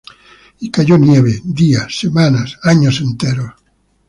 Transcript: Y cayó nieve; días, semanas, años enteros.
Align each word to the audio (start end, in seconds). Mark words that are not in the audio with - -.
Y 0.61 0.71
cayó 0.71 0.97
nieve; 0.97 1.41
días, 1.45 1.99
semanas, 1.99 2.57
años 2.63 3.01
enteros. 3.01 3.51